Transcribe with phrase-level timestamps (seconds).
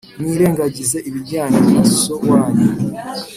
[0.19, 2.67] Mwirengagize ibijyanye na so wanyu